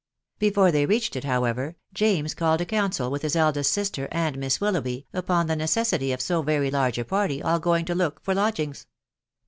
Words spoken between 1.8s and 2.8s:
James called a